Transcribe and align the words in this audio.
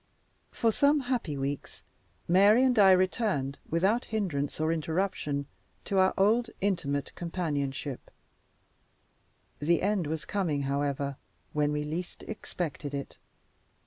For 0.49 0.71
some 0.71 1.01
happy 1.01 1.37
weeks 1.37 1.83
Mary 2.27 2.63
and 2.63 2.79
I 2.79 2.89
returned, 2.89 3.59
without 3.69 4.05
hinderance 4.05 4.59
or 4.59 4.73
interruption, 4.73 5.45
to 5.85 5.99
our 5.99 6.15
old 6.17 6.49
intimate 6.59 7.13
companionship 7.13 8.09
The 9.59 9.83
end 9.83 10.07
was 10.07 10.25
coming, 10.25 10.63
however, 10.63 11.17
when 11.53 11.71
we 11.71 11.83
least 11.83 12.23
expected 12.23 12.95
it. 12.95 13.19